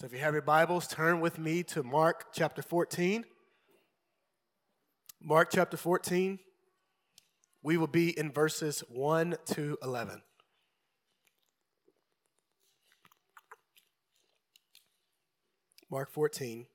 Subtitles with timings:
[0.00, 3.24] So if you have your Bibles, turn with me to Mark chapter 14.
[5.20, 6.38] Mark chapter 14.
[7.64, 10.22] We will be in verses 1 to 11.
[15.90, 16.66] Mark 14,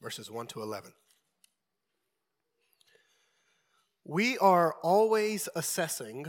[0.00, 0.94] verses 1 to 11.
[4.06, 6.24] We are always assessing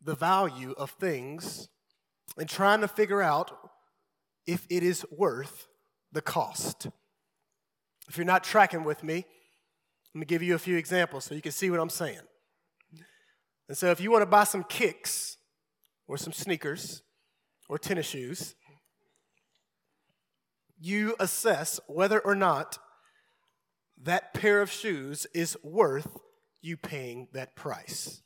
[0.00, 1.68] the value of things
[2.38, 3.69] and trying to figure out
[4.50, 5.68] if it is worth
[6.10, 6.88] the cost.
[8.08, 9.24] If you're not tracking with me,
[10.12, 12.18] let me give you a few examples so you can see what I'm saying.
[13.68, 15.36] And so, if you want to buy some kicks
[16.08, 17.02] or some sneakers
[17.68, 18.56] or tennis shoes,
[20.80, 22.78] you assess whether or not
[24.02, 26.18] that pair of shoes is worth
[26.60, 28.22] you paying that price.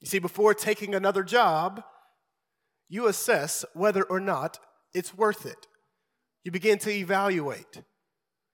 [0.00, 1.82] You see, before taking another job,
[2.92, 4.58] you assess whether or not
[4.92, 5.66] it's worth it.
[6.44, 7.80] You begin to evaluate.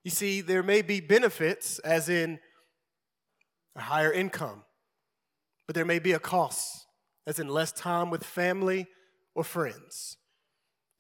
[0.05, 2.39] You see, there may be benefits, as in
[3.75, 4.63] a higher income,
[5.67, 6.87] but there may be a cost,
[7.27, 8.87] as in less time with family
[9.35, 10.19] or friends.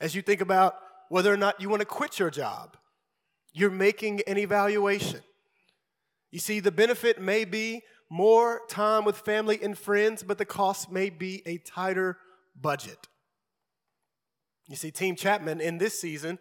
[0.01, 0.75] As you think about
[1.09, 2.77] whether or not you want to quit your job,
[3.53, 5.21] you're making an evaluation.
[6.33, 10.91] You see, the benefit may be more time with family and friends, but the cost
[10.91, 12.19] may be a tighter
[12.61, 13.07] budget.
[14.69, 16.39] You see, Team Chapman in this season,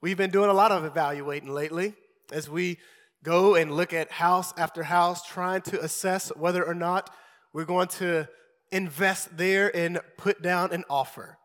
[0.00, 1.92] we've been doing a lot of evaluating lately
[2.32, 2.78] as we
[3.22, 7.10] go and look at house after house, trying to assess whether or not
[7.52, 8.26] we're going to
[8.72, 11.36] invest there and put down an offer.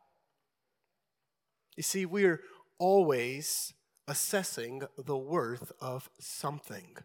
[1.76, 2.40] You see, we're
[2.80, 3.74] always
[4.08, 6.96] assessing the worth of something.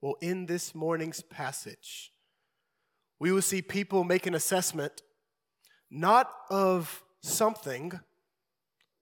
[0.00, 2.10] Well, in this morning's passage,
[3.20, 5.02] we will see people make an assessment
[5.94, 8.00] not of something,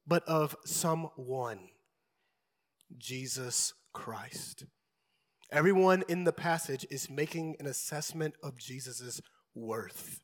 [0.06, 1.70] but of someone
[2.98, 4.66] Jesus Christ.
[5.50, 9.20] Everyone in the passage is making an assessment of Jesus'
[9.54, 10.20] worth.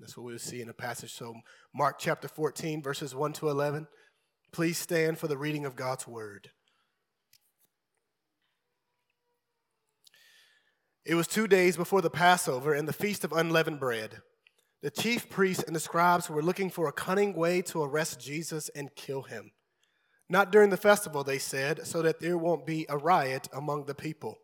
[0.00, 1.12] That's what we'll see in the passage.
[1.12, 1.34] So,
[1.74, 3.86] Mark chapter 14, verses 1 to 11.
[4.52, 6.50] Please stand for the reading of God's word.
[11.04, 14.22] It was two days before the Passover and the feast of unleavened bread.
[14.82, 18.70] The chief priests and the scribes were looking for a cunning way to arrest Jesus
[18.74, 19.52] and kill him.
[20.28, 23.94] Not during the festival, they said, so that there won't be a riot among the
[23.94, 24.38] people.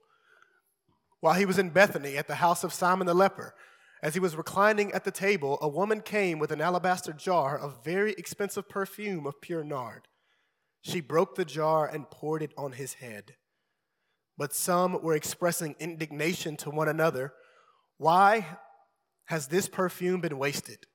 [1.20, 3.54] While he was in Bethany at the house of Simon the leper,
[4.02, 7.82] as he was reclining at the table, a woman came with an alabaster jar of
[7.82, 10.06] very expensive perfume of pure nard.
[10.82, 13.36] She broke the jar and poured it on his head.
[14.36, 17.32] But some were expressing indignation to one another.
[17.96, 18.58] Why
[19.26, 20.86] has this perfume been wasted?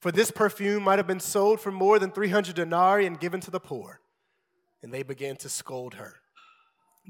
[0.00, 3.50] For this perfume might have been sold for more than 300 denarii and given to
[3.50, 4.00] the poor.
[4.82, 6.16] And they began to scold her.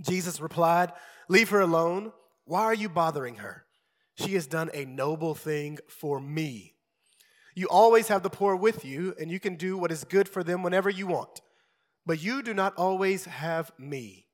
[0.00, 0.93] Jesus replied,
[1.28, 2.12] Leave her alone.
[2.44, 3.65] Why are you bothering her?
[4.15, 6.75] She has done a noble thing for me.
[7.55, 10.43] You always have the poor with you, and you can do what is good for
[10.43, 11.41] them whenever you want.
[12.05, 14.27] But you do not always have me.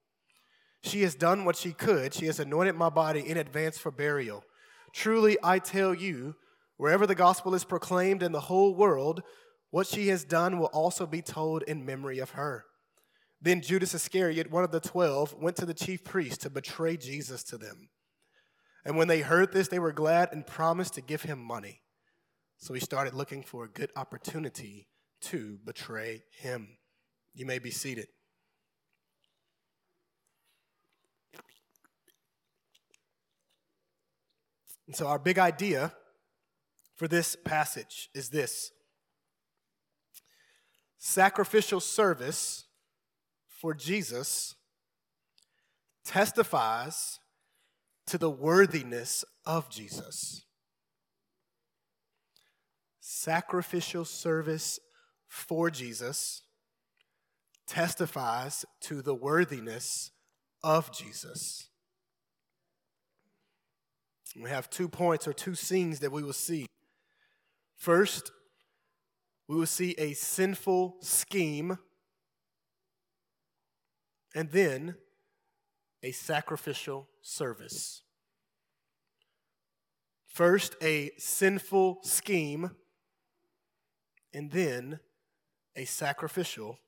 [0.82, 2.14] She has done what she could.
[2.14, 4.44] She has anointed my body in advance for burial.
[4.92, 6.36] Truly, I tell you,
[6.76, 9.22] wherever the gospel is proclaimed in the whole world,
[9.70, 12.64] what she has done will also be told in memory of her.
[13.40, 17.44] Then Judas Iscariot, one of the twelve, went to the chief priests to betray Jesus
[17.44, 17.90] to them.
[18.84, 21.82] And when they heard this, they were glad and promised to give him money.
[22.56, 24.88] So he started looking for a good opportunity
[25.20, 26.78] to betray him.
[27.34, 28.08] You may be seated.
[34.88, 35.92] And so, our big idea
[36.96, 38.72] for this passage is this
[40.96, 42.64] sacrificial service
[43.46, 44.56] for Jesus
[46.04, 47.20] testifies
[48.06, 50.46] to the worthiness of Jesus.
[52.98, 54.80] Sacrificial service
[55.26, 56.42] for Jesus
[57.66, 60.12] testifies to the worthiness
[60.64, 61.68] of Jesus.
[64.36, 66.66] We have two points or two scenes that we will see.
[67.76, 68.30] First,
[69.48, 71.78] we will see a sinful scheme,
[74.34, 74.96] and then
[76.02, 78.02] a sacrificial service.
[80.26, 82.72] First, a sinful scheme,
[84.34, 85.00] and then
[85.74, 86.78] a sacrificial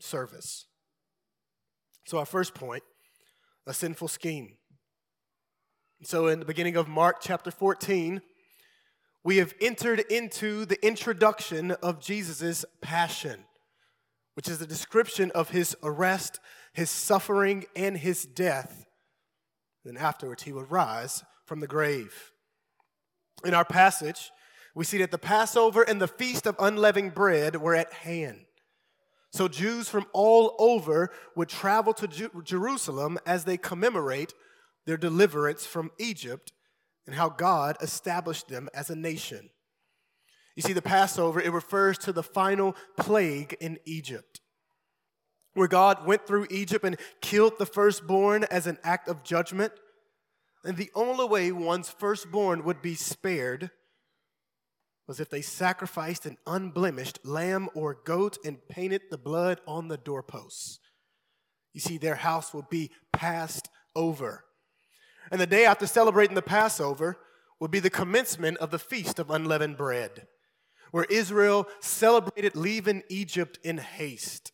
[0.00, 0.66] service.
[2.04, 2.82] So, our first point
[3.66, 4.56] a sinful scheme.
[6.04, 8.22] So, in the beginning of Mark chapter 14,
[9.22, 13.44] we have entered into the introduction of Jesus' passion,
[14.34, 16.40] which is a description of his arrest,
[16.72, 18.84] his suffering, and his death.
[19.84, 22.32] Then afterwards, he would rise from the grave.
[23.44, 24.32] In our passage,
[24.74, 28.40] we see that the Passover and the Feast of Unleavened Bread were at hand.
[29.30, 32.08] So Jews from all over would travel to
[32.42, 34.34] Jerusalem as they commemorate
[34.86, 36.52] their deliverance from Egypt
[37.06, 39.50] and how God established them as a nation.
[40.54, 44.40] You see, the Passover, it refers to the final plague in Egypt,
[45.54, 49.72] where God went through Egypt and killed the firstborn as an act of judgment.
[50.64, 53.70] And the only way one's firstborn would be spared
[55.08, 59.96] was if they sacrificed an unblemished lamb or goat and painted the blood on the
[59.96, 60.78] doorposts.
[61.72, 64.44] You see, their house would be passed over.
[65.32, 67.16] And the day after celebrating the Passover
[67.58, 70.26] would be the commencement of the Feast of Unleavened Bread,
[70.90, 74.52] where Israel celebrated leaving Egypt in haste.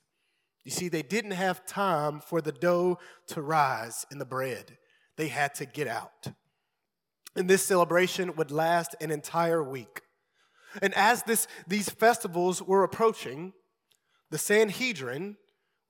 [0.63, 4.79] You see, they didn't have time for the dough to rise in the bread,
[5.17, 6.29] they had to get out.
[7.35, 10.03] And this celebration would last an entire week.
[10.81, 13.53] And as this, these festivals were approaching,
[14.31, 15.39] the Sanhedrin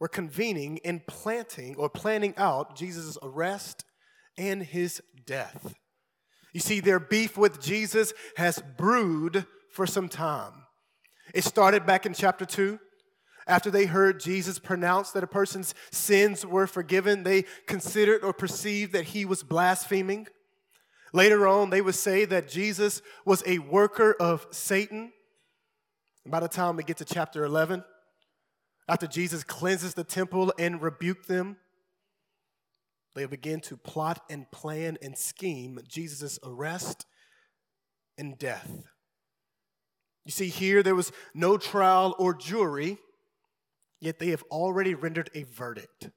[0.01, 3.85] were convening and planting or planning out Jesus' arrest
[4.39, 5.75] and his death.
[6.55, 10.53] You see, their beef with Jesus has brewed for some time.
[11.35, 12.79] It started back in chapter 2.
[13.47, 18.93] After they heard Jesus pronounce that a person's sins were forgiven, they considered or perceived
[18.93, 20.27] that he was blaspheming.
[21.13, 25.13] Later on, they would say that Jesus was a worker of Satan.
[26.27, 27.85] By the time we get to chapter 11,
[28.87, 31.57] after Jesus cleanses the temple and rebuked them,
[33.15, 37.07] they begin to plot and plan and scheme Jesus' arrest
[38.17, 38.71] and death.
[40.25, 42.99] You see, here there was no trial or jury,
[44.01, 46.11] yet they have already rendered a verdict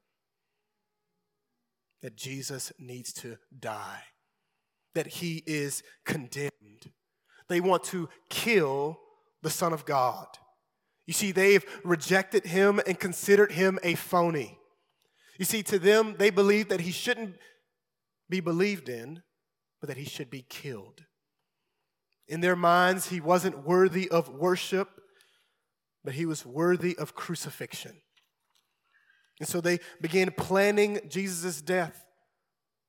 [2.01, 4.03] that Jesus needs to die
[4.93, 6.91] that he is condemned.
[7.47, 8.99] They want to kill
[9.41, 10.27] the Son of God.
[11.07, 14.57] You see, they've rejected him and considered him a phony.
[15.41, 17.35] You see, to them, they believed that he shouldn't
[18.29, 19.23] be believed in,
[19.79, 21.03] but that he should be killed.
[22.27, 25.01] In their minds, he wasn't worthy of worship,
[26.03, 28.03] but he was worthy of crucifixion.
[29.39, 32.05] And so they began planning Jesus' death.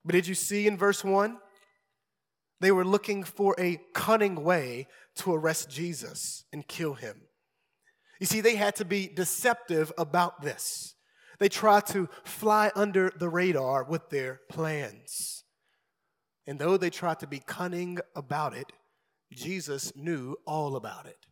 [0.04, 1.38] But did you see in verse 1?
[2.60, 7.22] They were looking for a cunning way to arrest Jesus and kill him.
[8.20, 10.96] You see, they had to be deceptive about this.
[11.42, 15.42] They try to fly under the radar with their plans.
[16.46, 18.70] And though they tried to be cunning about it,
[19.32, 21.26] Jesus knew all about it.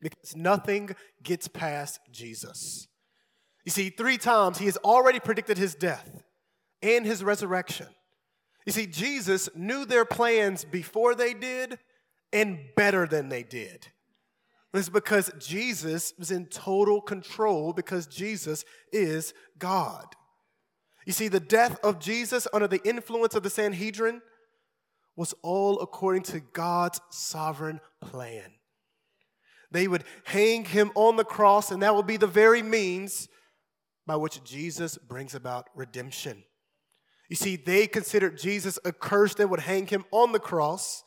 [0.00, 0.90] Because nothing
[1.22, 2.88] gets past Jesus.
[3.64, 6.24] You see, three times he has already predicted his death
[6.82, 7.86] and his resurrection.
[8.66, 11.78] You see, Jesus knew their plans before they did
[12.32, 13.86] and better than they did.
[14.78, 20.06] It's because Jesus was in total control because Jesus is God.
[21.06, 24.22] You see, the death of Jesus under the influence of the Sanhedrin
[25.14, 28.52] was all according to God's sovereign plan.
[29.70, 33.28] They would hang him on the cross, and that would be the very means
[34.06, 36.44] by which Jesus brings about redemption.
[37.28, 41.02] You see, they considered Jesus a curse that would hang him on the cross,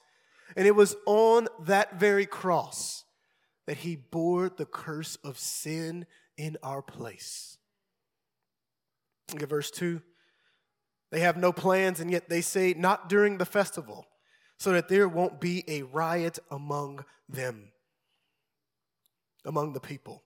[0.56, 3.06] and it was on that very cross
[3.70, 6.08] that he bore the curse of sin
[6.38, 7.60] in our place.
[9.32, 10.02] Look at verse 2.
[11.12, 14.08] They have no plans, and yet they say, Not during the festival,
[14.58, 17.72] so that there won't be a riot among them,
[19.46, 20.24] among the people.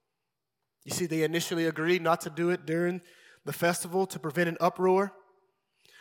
[0.86, 3.02] You see, they initially agreed not to do it during
[3.44, 5.12] the festival to prevent an uproar.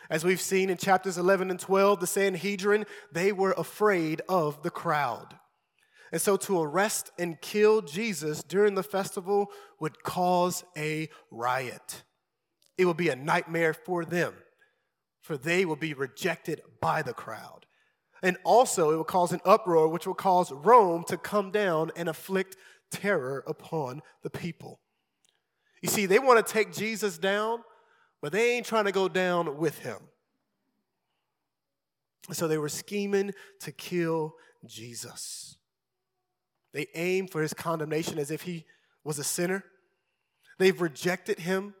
[0.09, 4.71] As we've seen in chapters 11 and 12, the Sanhedrin, they were afraid of the
[4.71, 5.39] crowd.
[6.13, 12.03] And so to arrest and kill Jesus during the festival would cause a riot.
[12.77, 14.35] It would be a nightmare for them,
[15.21, 17.65] for they will be rejected by the crowd.
[18.21, 22.07] And also, it will cause an uproar, which will cause Rome to come down and
[22.07, 22.57] afflict
[22.91, 24.79] terror upon the people.
[25.81, 27.63] You see, they want to take Jesus down,
[28.21, 29.97] but they ain't trying to go down with him.
[32.31, 35.57] So they were scheming to kill Jesus.
[36.73, 38.65] They aim for his condemnation as if he
[39.03, 39.63] was a sinner.
[40.57, 41.75] They've rejected him.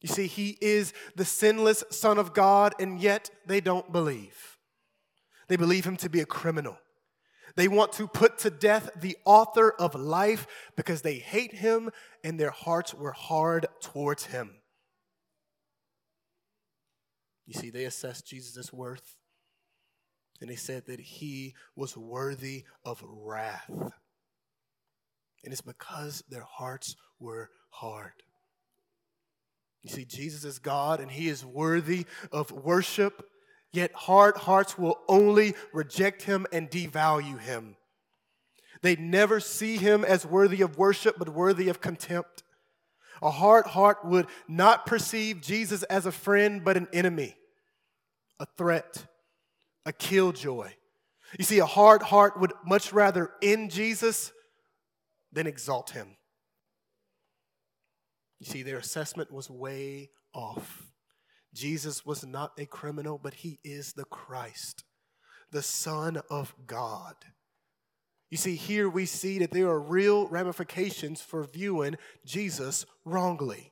[0.00, 4.58] You see, he is the sinless Son of God, and yet they don't believe.
[5.48, 6.78] They believe him to be a criminal.
[7.56, 11.90] They want to put to death the author of life because they hate him
[12.24, 14.50] and their hearts were hard towards him.
[17.46, 19.16] You see, they assessed Jesus' worth
[20.40, 23.70] and they said that he was worthy of wrath.
[25.44, 28.12] And it's because their hearts were hard.
[29.82, 33.28] You see, Jesus is God and he is worthy of worship,
[33.72, 37.76] yet hard hearts will only reject him and devalue him.
[38.82, 42.42] They never see him as worthy of worship, but worthy of contempt.
[43.20, 47.36] A hard heart would not perceive Jesus as a friend, but an enemy,
[48.40, 49.06] a threat,
[49.86, 50.70] a killjoy.
[51.38, 54.32] You see, a hard heart would much rather end Jesus
[55.32, 56.16] than exalt him.
[58.40, 60.82] You see, their assessment was way off.
[61.54, 64.84] Jesus was not a criminal, but he is the Christ,
[65.50, 67.14] the Son of God.
[68.30, 73.70] You see, here we see that there are real ramifications for viewing Jesus wrongly.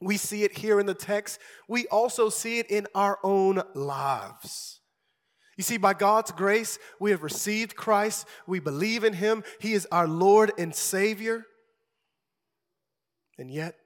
[0.00, 1.40] We see it here in the text.
[1.66, 4.80] We also see it in our own lives.
[5.56, 8.26] You see, by God's grace, we have received Christ.
[8.46, 9.44] We believe in him.
[9.60, 11.46] He is our Lord and Savior.
[13.38, 13.76] And yet,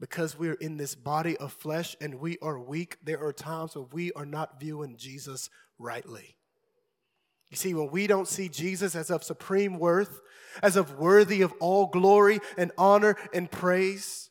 [0.00, 3.86] because we're in this body of flesh and we are weak, there are times when
[3.92, 5.48] we are not viewing Jesus
[5.78, 6.36] rightly.
[7.50, 10.20] You see, when we don't see Jesus as of supreme worth,
[10.62, 14.30] as of worthy of all glory and honor and praise,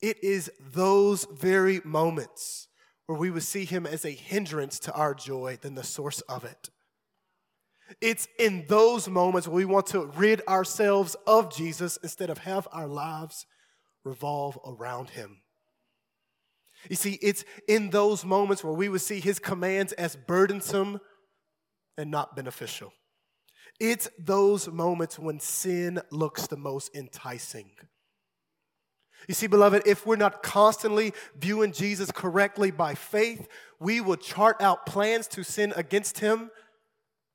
[0.00, 2.67] it is those very moments
[3.08, 6.44] where we would see him as a hindrance to our joy than the source of
[6.44, 6.68] it.
[8.02, 12.68] It's in those moments where we want to rid ourselves of Jesus instead of have
[12.70, 13.46] our lives
[14.04, 15.40] revolve around him.
[16.90, 21.00] You see, it's in those moments where we would see his commands as burdensome
[21.96, 22.92] and not beneficial.
[23.80, 27.70] It's those moments when sin looks the most enticing.
[29.26, 33.48] You see, beloved, if we're not constantly viewing Jesus correctly by faith,
[33.80, 36.50] we will chart out plans to sin against him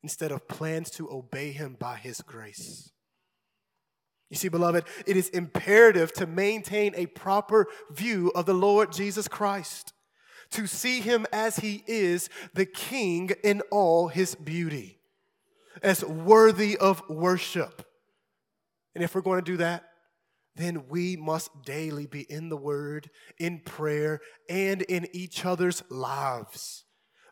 [0.02, 2.92] instead of plans to obey him by his grace.
[4.30, 9.28] You see, beloved, it is imperative to maintain a proper view of the Lord Jesus
[9.28, 9.94] Christ,
[10.52, 15.00] to see him as he is, the King in all his beauty,
[15.84, 17.86] as worthy of worship.
[18.96, 19.84] And if we're going to do that,
[20.56, 26.86] then we must daily be in the Word, in prayer, and in each other's lives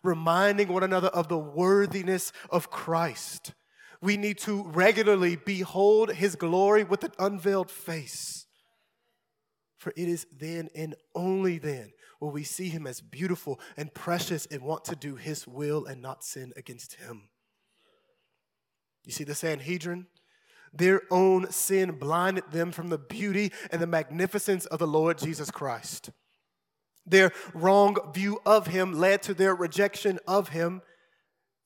[0.04, 3.54] reminding one another of the worthiness of Christ.
[4.02, 8.48] We need to regularly behold his glory with an unveiled face.
[9.78, 14.46] For it is then and only then will we see him as beautiful and precious
[14.48, 17.30] and want to do his will and not sin against him.
[19.06, 20.08] You see the Sanhedrin?
[20.74, 25.52] Their own sin blinded them from the beauty and the magnificence of the Lord Jesus
[25.52, 26.12] Christ.
[27.06, 30.82] Their wrong view of him led to their rejection of him,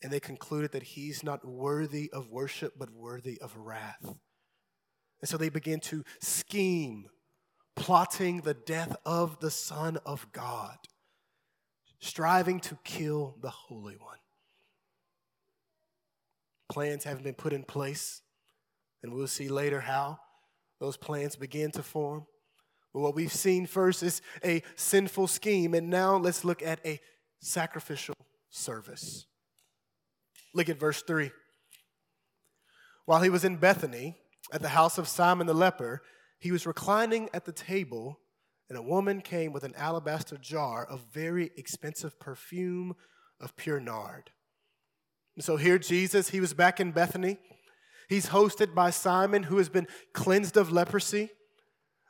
[0.01, 4.03] and they concluded that he's not worthy of worship, but worthy of wrath.
[5.21, 7.05] And so they began to scheme,
[7.75, 10.77] plotting the death of the Son of God,
[12.00, 14.17] striving to kill the Holy One.
[16.69, 18.21] Plans haven't been put in place,
[19.05, 20.17] and we'll see later how
[20.79, 22.25] those plans begin to form.
[22.91, 27.00] But what we've seen first is a sinful scheme, and now let's look at a
[27.39, 28.15] sacrificial
[28.50, 29.27] service.
[30.55, 31.31] Look at verse 3.
[33.05, 34.17] While he was in Bethany,
[34.51, 36.01] at the house of Simon the leper,
[36.39, 38.19] he was reclining at the table,
[38.69, 42.95] and a woman came with an alabaster jar of very expensive perfume
[43.39, 44.31] of pure nard.
[45.35, 47.38] And so here, Jesus, he was back in Bethany.
[48.09, 51.29] He's hosted by Simon, who has been cleansed of leprosy.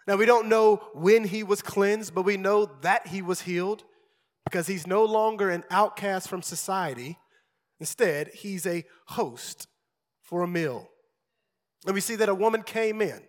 [0.08, 3.84] Now, we don't know when he was cleansed, but we know that he was healed
[4.44, 7.18] because he's no longer an outcast from society.
[7.80, 9.68] Instead, he's a host
[10.22, 10.90] for a meal.
[11.86, 13.22] And we see that a woman came in.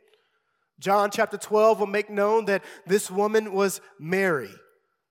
[0.78, 4.50] John chapter 12 will make known that this woman was Mary,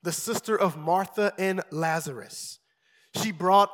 [0.03, 2.59] the sister of Martha and Lazarus.
[3.15, 3.71] She brought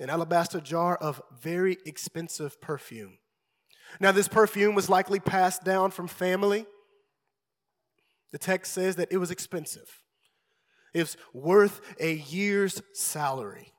[0.00, 3.18] an alabaster jar of very expensive perfume.
[4.00, 6.66] Now, this perfume was likely passed down from family
[8.32, 10.02] the text says that it was expensive.
[10.94, 13.72] It was worth a year's salary.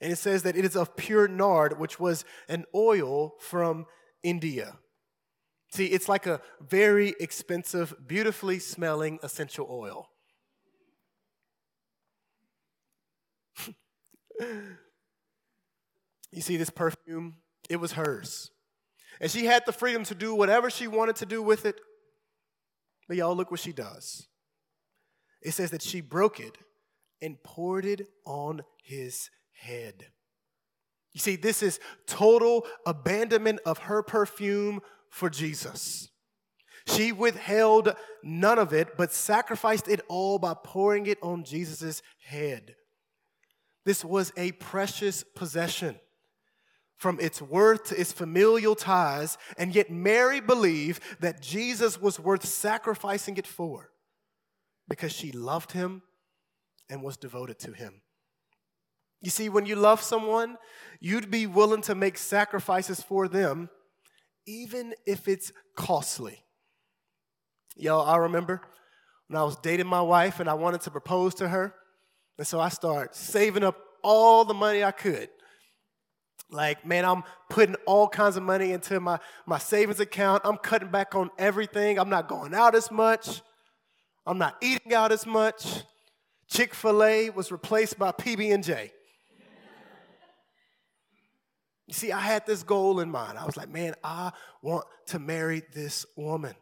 [0.00, 3.86] And it says that it is of pure nard, which was an oil from
[4.22, 4.76] India.
[5.72, 10.08] See, it's like a very expensive, beautifully smelling essential oil.
[16.32, 17.36] You see, this perfume,
[17.68, 18.50] it was hers.
[19.20, 21.80] And she had the freedom to do whatever she wanted to do with it.
[23.08, 24.28] But y'all, look what she does.
[25.42, 26.58] It says that she broke it
[27.22, 30.06] and poured it on his head.
[31.12, 34.80] You see, this is total abandonment of her perfume
[35.10, 36.10] for Jesus.
[36.86, 42.76] She withheld none of it, but sacrificed it all by pouring it on Jesus' head.
[43.84, 45.98] This was a precious possession
[46.98, 52.44] from its worth to its familial ties, and yet Mary believed that Jesus was worth
[52.44, 53.90] sacrificing it for
[54.88, 56.02] because she loved him
[56.90, 58.02] and was devoted to him.
[59.20, 60.56] You see, when you love someone,
[61.00, 63.68] you'd be willing to make sacrifices for them,
[64.46, 66.44] even if it's costly.
[67.76, 68.60] Y'all, I remember
[69.28, 71.74] when I was dating my wife and I wanted to propose to her.
[72.38, 75.28] And so I started saving up all the money I could.
[76.50, 80.42] Like, man, I'm putting all kinds of money into my, my savings account.
[80.44, 81.98] I'm cutting back on everything.
[81.98, 83.42] I'm not going out as much.
[84.26, 85.82] I'm not eating out as much.
[86.48, 88.92] Chick-fil-A was replaced by PB&J.
[91.86, 93.38] You see, I had this goal in mind.
[93.38, 96.54] I was like, man, I want to marry this woman.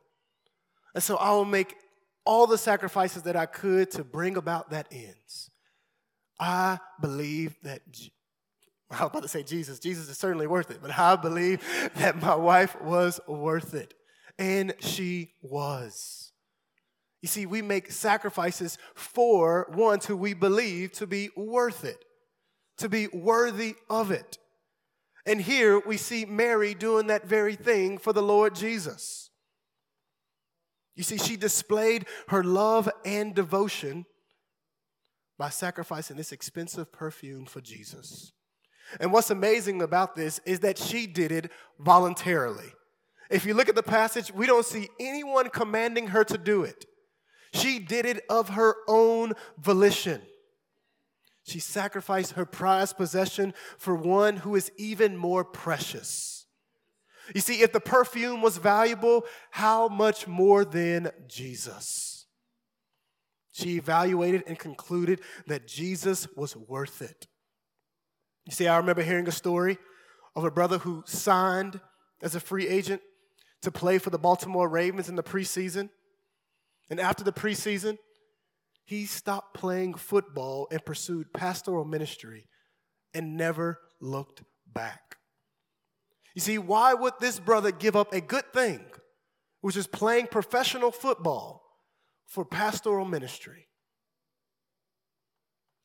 [0.95, 1.75] And so I will make
[2.25, 5.51] all the sacrifices that I could to bring about that ends.
[6.39, 7.81] I believe that
[8.91, 9.79] I was about to say Jesus.
[9.79, 11.63] Jesus is certainly worth it, but I believe
[11.97, 13.95] that my wife was worth it.
[14.39, 16.33] And she was.
[17.23, 22.05] You see, we make sacrifices for ones who we believe to be worth it,
[22.79, 24.39] to be worthy of it.
[25.25, 29.31] And here we see Mary doing that very thing for the Lord Jesus.
[30.95, 34.07] You see, she displayed her love and devotion
[35.39, 38.33] by sacrificing this expensive perfume for Jesus.
[39.01, 42.73] And what's amazing about this is that she did it voluntarily.
[43.31, 46.85] If you look at the passage, we don't see anyone commanding her to do it.
[47.53, 50.23] She did it of her own volition.
[51.45, 56.47] She sacrificed her prized possession for one who is even more precious.
[57.35, 62.27] You see, if the perfume was valuable, how much more than Jesus?
[63.53, 67.27] She evaluated and concluded that Jesus was worth it.
[68.47, 69.77] You see, I remember hearing a story
[70.35, 71.81] of a brother who signed
[72.23, 73.03] as a free agent
[73.63, 75.91] to play for the Baltimore Ravens in the preseason.
[76.89, 77.99] And after the preseason,
[78.85, 82.47] he stopped playing football and pursued pastoral ministry
[83.13, 85.17] and never looked back.
[86.35, 88.85] You see, why would this brother give up a good thing,
[89.63, 91.63] which is playing professional football,
[92.27, 93.67] for pastoral ministry?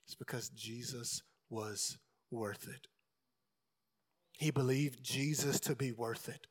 [0.05, 1.97] It's because Jesus was
[2.31, 2.87] worth it.
[4.39, 6.47] He believed Jesus to be worth it.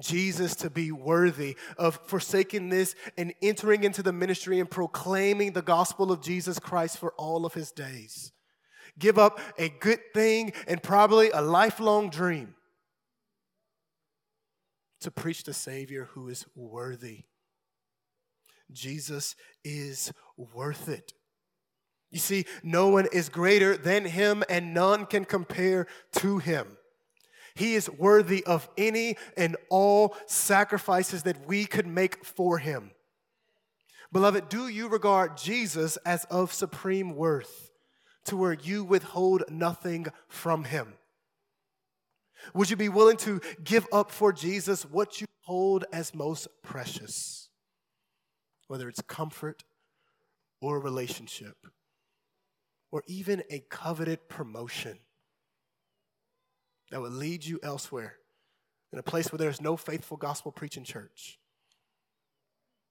[0.00, 5.62] Jesus to be worthy of forsaking this and entering into the ministry and proclaiming the
[5.62, 8.32] gospel of Jesus Christ for all of his days.
[8.98, 12.54] Give up a good thing and probably a lifelong dream
[15.00, 17.24] to preach the Savior who is worthy.
[18.70, 21.12] Jesus is worth it.
[22.12, 26.76] You see, no one is greater than him, and none can compare to him.
[27.54, 32.92] He is worthy of any and all sacrifices that we could make for him.
[34.12, 37.70] Beloved, do you regard Jesus as of supreme worth
[38.26, 40.94] to where you withhold nothing from him?
[42.52, 47.48] Would you be willing to give up for Jesus what you hold as most precious?
[48.68, 49.64] Whether it's comfort
[50.60, 51.56] or relationship,
[52.92, 54.98] or even a coveted promotion
[56.90, 58.16] that would lead you elsewhere
[58.92, 61.38] in a place where there's no faithful gospel preaching church?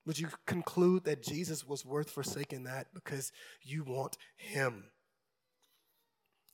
[0.07, 4.85] Would you conclude that Jesus was worth forsaking that because you want him?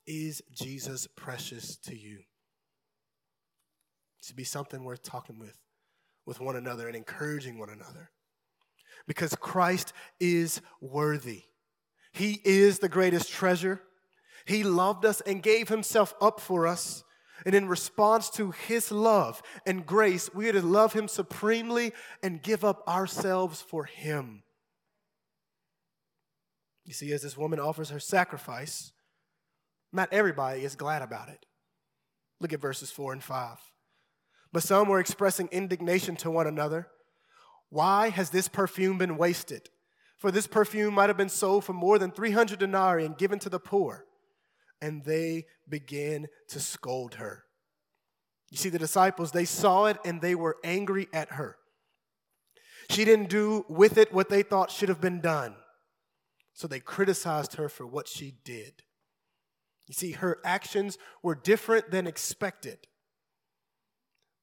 [0.05, 2.19] Is Jesus precious to you?
[4.27, 5.57] To be something worth talking with,
[6.25, 8.11] with one another and encouraging one another.
[9.07, 11.43] Because Christ is worthy.
[12.17, 13.81] He is the greatest treasure.
[14.45, 17.03] He loved us and gave himself up for us.
[17.45, 22.41] And in response to his love and grace, we are to love him supremely and
[22.41, 24.41] give up ourselves for him.
[26.85, 28.91] You see, as this woman offers her sacrifice,
[29.93, 31.45] not everybody is glad about it.
[32.39, 33.57] Look at verses 4 and 5.
[34.51, 36.87] But some were expressing indignation to one another.
[37.69, 39.69] Why has this perfume been wasted?
[40.17, 43.49] For this perfume might have been sold for more than 300 denarii and given to
[43.49, 44.05] the poor.
[44.81, 47.45] and they began to scold her.
[48.51, 51.57] You see, the disciples, they saw it and they were angry at her.
[52.89, 55.55] She didn't do with it what they thought should have been done.
[56.53, 58.83] So they criticized her for what she did.
[59.87, 62.87] You see, her actions were different than expected.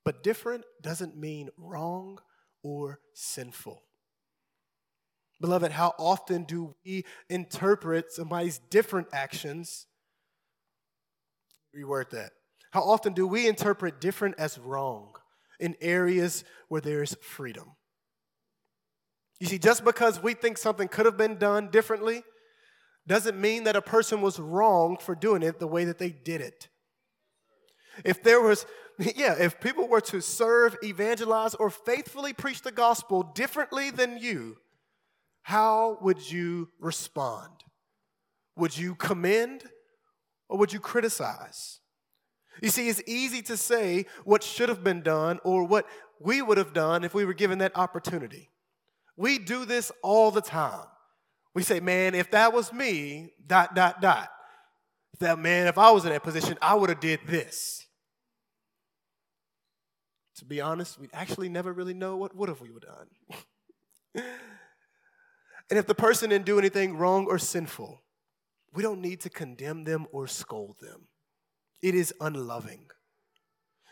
[0.04, 2.18] But different doesn't mean wrong
[2.62, 3.82] or sinful.
[5.44, 9.86] Beloved, how often do we interpret somebody's different actions?
[11.76, 12.30] Reword that.
[12.70, 15.12] How often do we interpret different as wrong
[15.60, 17.72] in areas where there is freedom?
[19.38, 22.22] You see, just because we think something could have been done differently
[23.06, 26.40] doesn't mean that a person was wrong for doing it the way that they did
[26.40, 26.68] it.
[28.02, 28.64] If there was,
[28.98, 34.56] yeah, if people were to serve, evangelize, or faithfully preach the gospel differently than you,
[35.44, 37.52] how would you respond?
[38.56, 39.62] Would you commend
[40.48, 41.80] or would you criticize?
[42.62, 45.86] You see, it's easy to say what should have been done or what
[46.18, 48.48] we would have done if we were given that opportunity.
[49.18, 50.86] We do this all the time.
[51.54, 54.30] We say, man, if that was me, dot, dot, dot.
[55.20, 57.86] That man, if I was in that position, I would have did this.
[60.38, 62.70] To be honest, we actually never really know what would have we
[64.14, 64.24] done.
[65.70, 68.02] and if the person didn't do anything wrong or sinful,
[68.74, 71.08] we don't need to condemn them or scold them.
[71.82, 72.86] It is unloving.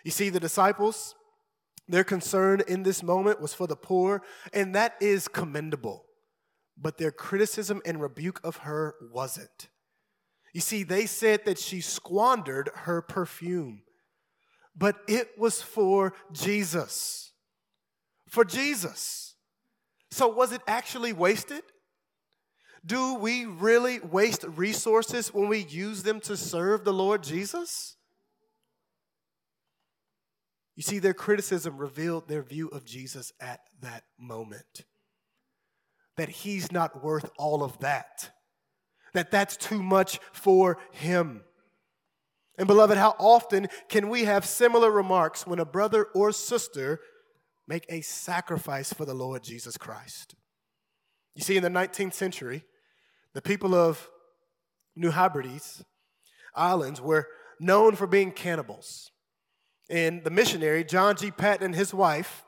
[0.04, 1.14] You see, the disciples,
[1.88, 6.06] their concern in this moment was for the poor, and that is commendable.
[6.76, 9.68] But their criticism and rebuke of her wasn't.
[10.52, 13.82] You see, they said that she squandered her perfume,
[14.76, 17.32] but it was for Jesus.
[18.28, 19.31] For Jesus.
[20.12, 21.62] So, was it actually wasted?
[22.84, 27.96] Do we really waste resources when we use them to serve the Lord Jesus?
[30.76, 34.84] You see, their criticism revealed their view of Jesus at that moment.
[36.18, 38.32] That he's not worth all of that,
[39.14, 41.42] that that's too much for him.
[42.58, 47.00] And, beloved, how often can we have similar remarks when a brother or sister
[47.66, 50.34] make a sacrifice for the Lord Jesus Christ?
[51.34, 52.64] You see, in the 19th century,
[53.32, 54.08] the people of
[54.94, 55.84] New Hebrides
[56.54, 59.12] Islands were known for being cannibals
[59.92, 61.30] and the missionary, John G.
[61.30, 62.44] Paton, and his wife,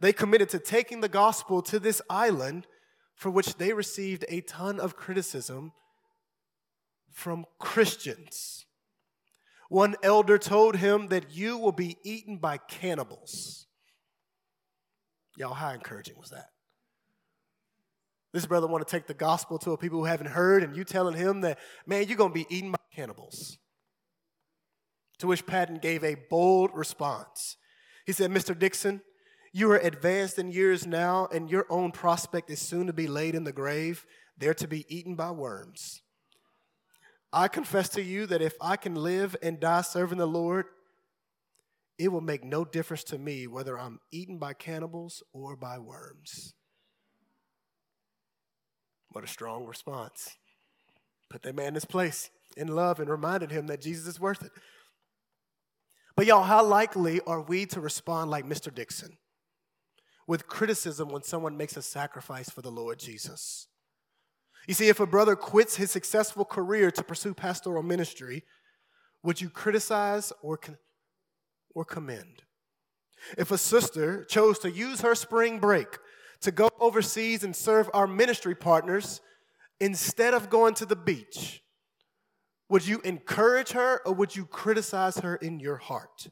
[0.00, 2.66] they committed to taking the gospel to this island
[3.14, 5.72] for which they received a ton of criticism
[7.10, 8.66] from Christians.
[9.68, 13.66] One elder told him that you will be eaten by cannibals.
[15.36, 16.46] Y'all, how encouraging was that?
[18.32, 20.84] This brother want to take the gospel to a people who haven't heard, and you
[20.84, 23.58] telling him that, man, you're going to be eaten by cannibals.
[25.18, 27.56] To which Paton gave a bold response.
[28.06, 28.58] He said, Mr.
[28.58, 29.02] Dickson,
[29.52, 33.34] you are advanced in years now, and your own prospect is soon to be laid
[33.34, 34.06] in the grave,
[34.38, 36.00] there to be eaten by worms.
[37.32, 40.66] I confess to you that if I can live and die serving the Lord,
[42.02, 46.52] it will make no difference to me whether I'm eaten by cannibals or by worms.
[49.10, 50.36] What a strong response.
[51.30, 54.42] Put that man in his place in love and reminded him that Jesus is worth
[54.42, 54.50] it.
[56.16, 58.74] But y'all, how likely are we to respond like Mr.
[58.74, 59.16] Dickson
[60.26, 63.68] with criticism when someone makes a sacrifice for the Lord Jesus?
[64.66, 68.42] You see, if a brother quits his successful career to pursue pastoral ministry,
[69.22, 70.78] would you criticize or, con-
[71.74, 72.42] or commend?
[73.38, 75.98] If a sister chose to use her spring break
[76.40, 79.20] to go overseas and serve our ministry partners
[79.80, 81.62] instead of going to the beach,
[82.68, 86.28] would you encourage her or would you criticize her in your heart?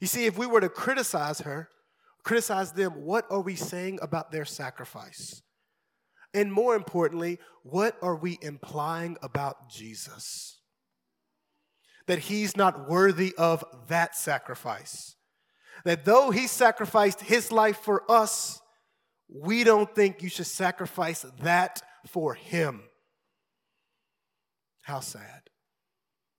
[0.00, 1.68] You see, if we were to criticize her,
[2.22, 5.42] criticize them, what are we saying about their sacrifice?
[6.34, 10.55] And more importantly, what are we implying about Jesus?
[12.06, 15.16] That he's not worthy of that sacrifice.
[15.84, 18.60] That though he sacrificed his life for us,
[19.28, 22.82] we don't think you should sacrifice that for him.
[24.82, 25.42] How sad.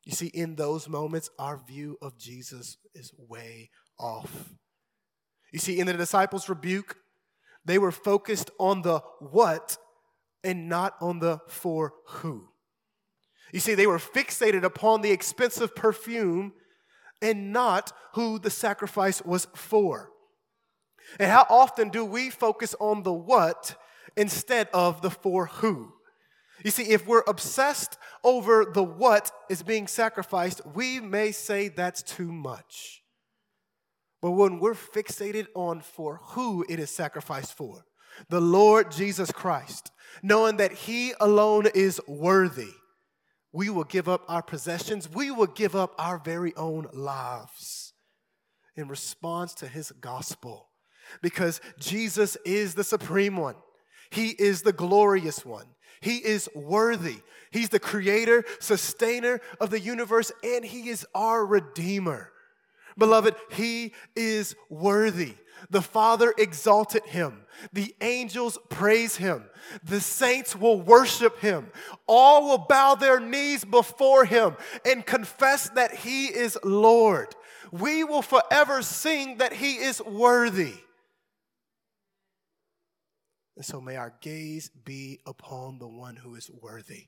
[0.05, 4.53] You see, in those moments, our view of Jesus is way off.
[5.51, 6.95] You see, in the disciples' rebuke,
[7.65, 9.77] they were focused on the what
[10.43, 12.47] and not on the for who.
[13.53, 16.53] You see, they were fixated upon the expensive perfume
[17.21, 20.11] and not who the sacrifice was for.
[21.19, 23.75] And how often do we focus on the what
[24.15, 25.93] instead of the for who?
[26.63, 32.01] You see, if we're obsessed over the what is being sacrificed, we may say that's
[32.01, 33.03] too much.
[34.21, 37.85] But when we're fixated on for who it is sacrificed for,
[38.29, 39.91] the Lord Jesus Christ,
[40.23, 42.71] knowing that He alone is worthy,
[43.57, 47.91] we will give up our possessions, we will give up our very own lives
[48.75, 50.69] in response to His gospel.
[51.23, 53.55] Because Jesus is the supreme one,
[54.11, 55.65] He is the glorious one.
[56.01, 57.17] He is worthy.
[57.49, 62.31] He's the creator, sustainer of the universe, and He is our Redeemer.
[62.97, 65.35] Beloved, He is worthy.
[65.69, 67.45] The Father exalted Him.
[67.73, 69.45] The angels praise Him.
[69.83, 71.71] The saints will worship Him.
[72.07, 74.55] All will bow their knees before Him
[74.85, 77.35] and confess that He is Lord.
[77.71, 80.73] We will forever sing that He is worthy.
[83.57, 87.07] And so may our gaze be upon the one who is worthy.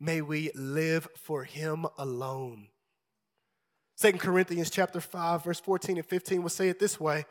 [0.00, 2.68] May we live for him alone.
[3.98, 7.26] Second Corinthians chapter 5 verse 14 and 15 will say it this way,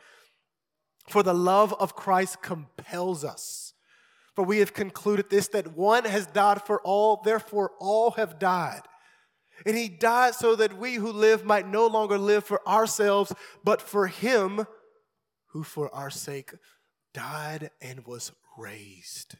[1.08, 3.72] for the love of Christ compels us.
[4.34, 8.82] For we have concluded this that one has died for all, therefore all have died.
[9.64, 13.32] And he died so that we who live might no longer live for ourselves,
[13.64, 14.66] but for him
[15.52, 16.52] who for our sake
[17.14, 19.36] died and was raised.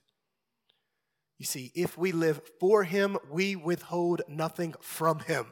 [1.36, 5.48] You see, if we live for him, we withhold nothing from him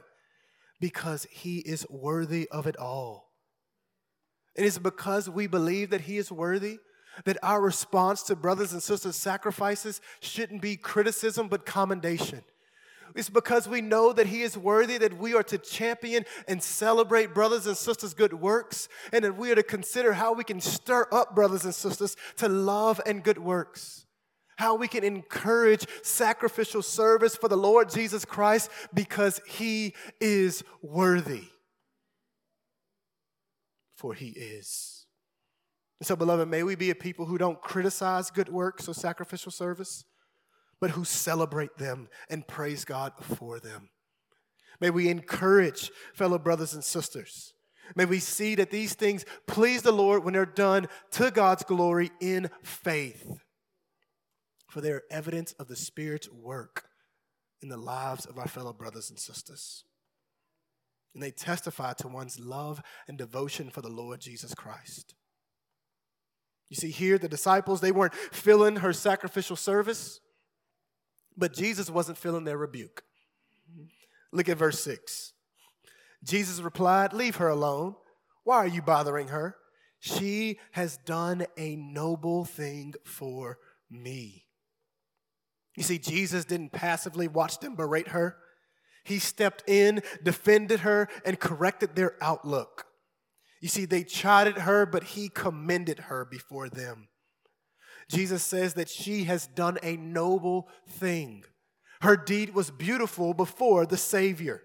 [0.81, 3.33] because he is worthy of it all.
[4.55, 6.79] It is because we believe that he is worthy
[7.25, 12.43] that our response to brothers and sisters' sacrifices shouldn't be criticism but commendation.
[13.15, 17.33] It's because we know that He is worthy, that we are to champion and celebrate
[17.33, 21.07] brothers and sisters' good works, and that we are to consider how we can stir
[21.11, 24.06] up brothers and sisters to love and good works.
[24.57, 31.45] How we can encourage sacrificial service for the Lord Jesus Christ because He is worthy.
[33.97, 35.07] For He is.
[36.01, 39.53] And so, beloved, may we be a people who don't criticize good works or sacrificial
[39.53, 40.05] service
[40.81, 43.90] but who celebrate them and praise God for them.
[44.81, 47.55] May we encourage fellow brothers and sisters.
[47.95, 52.11] May we see that these things please the Lord when they're done to God's glory
[52.21, 53.27] in faith.
[54.77, 56.85] For they are evidence of the Spirit's work
[57.62, 59.85] in the lives of our fellow brothers and sisters.
[61.15, 65.15] And they testify to one's love and devotion for the Lord Jesus Christ.
[66.69, 70.21] You see, here the disciples, they weren't filling her sacrificial service.
[71.39, 73.03] But Jesus wasn't feeling their rebuke.
[74.31, 75.33] Look at verse 6.
[76.23, 77.95] Jesus replied, Leave her alone.
[78.45, 79.57] Why are you bothering her?
[80.01, 83.57] She has done a noble thing for
[83.91, 84.46] me.
[85.77, 88.37] You see, Jesus didn't passively watch them berate her.
[89.05, 92.87] He stepped in, defended her, and corrected their outlook.
[93.61, 97.09] You see, they chided her, but he commended her before them.
[98.09, 101.45] Jesus says that she has done a noble thing.
[102.01, 104.62] Her deed was beautiful before the Savior.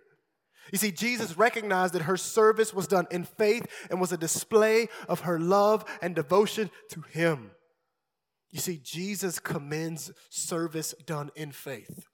[0.71, 4.89] You see, Jesus recognized that her service was done in faith and was a display
[5.08, 7.52] of her love and devotion to Him.
[8.52, 12.06] You see, Jesus commends service done in faith,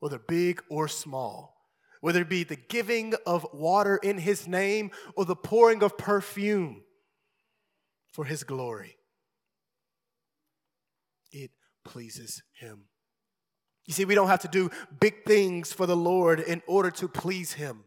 [0.00, 1.56] whether big or small,
[2.00, 6.82] whether it be the giving of water in His name or the pouring of perfume
[8.12, 8.96] for His glory
[11.32, 11.50] it
[11.84, 12.84] pleases Him.
[13.86, 17.08] You see, we don't have to do big things for the Lord in order to
[17.08, 17.84] please Him.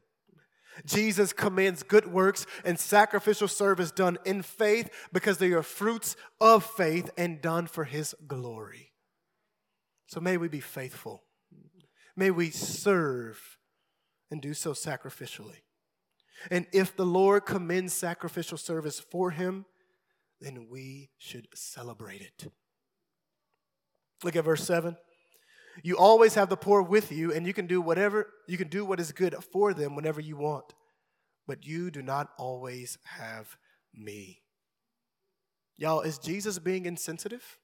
[0.86, 6.66] Jesus commends good works and sacrificial service done in faith because they are fruits of
[6.66, 8.94] faith and done for His glory.
[10.08, 11.24] So may we be faithful.
[12.16, 13.58] May we serve
[14.30, 15.62] and do so sacrificially.
[16.52, 19.66] And if the Lord commends sacrificial service for Him,
[20.42, 22.52] then we should celebrate it.
[24.24, 24.98] Look at verse 7.
[25.82, 28.86] You always have the poor with you, and you can do whatever, you can do
[28.86, 30.74] what is good for them whenever you want.
[31.48, 33.58] But you do not always have
[33.94, 34.42] me.
[35.78, 37.58] Y'all, is Jesus being insensitive?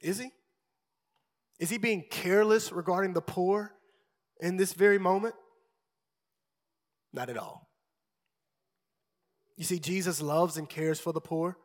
[0.00, 0.30] Is he?
[1.58, 3.72] Is he being careless regarding the poor
[4.40, 5.34] in this very moment?
[7.12, 7.68] Not at all.
[9.56, 11.56] You see, Jesus loves and cares for the poor.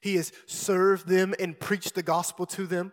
[0.00, 2.92] He has served them and preached the gospel to them.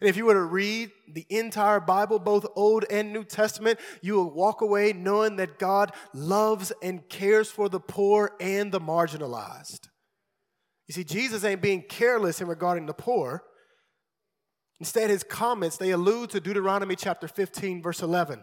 [0.00, 4.14] And if you were to read the entire Bible, both Old and New Testament, you
[4.14, 9.88] will walk away knowing that God loves and cares for the poor and the marginalized.
[10.88, 13.44] You see, Jesus ain't being careless in regarding the poor,
[14.80, 18.42] Instead, his comments, they allude to Deuteronomy chapter 15, verse 11,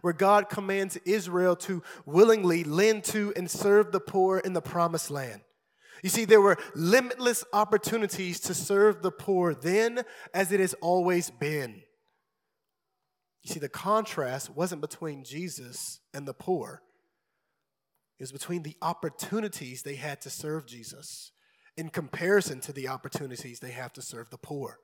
[0.00, 5.10] where God commands Israel to willingly lend to and serve the poor in the promised
[5.10, 5.42] land.
[6.02, 11.30] You see, there were limitless opportunities to serve the poor then as it has always
[11.30, 11.82] been.
[13.42, 16.82] You see, the contrast wasn't between Jesus and the poor,
[18.18, 21.32] it was between the opportunities they had to serve Jesus
[21.78, 24.78] in comparison to the opportunities they have to serve the poor.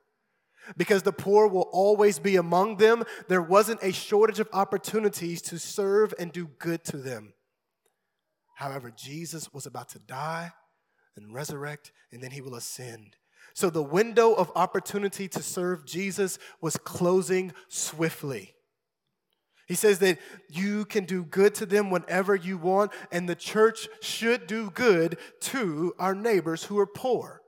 [0.75, 5.59] Because the poor will always be among them, there wasn't a shortage of opportunities to
[5.59, 7.33] serve and do good to them.
[8.55, 10.51] However, Jesus was about to die
[11.17, 13.15] and resurrect, and then he will ascend.
[13.53, 18.53] So the window of opportunity to serve Jesus was closing swiftly.
[19.67, 23.89] He says that you can do good to them whenever you want, and the church
[24.01, 27.41] should do good to our neighbors who are poor.